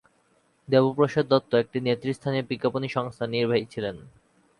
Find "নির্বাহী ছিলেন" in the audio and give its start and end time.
3.35-3.95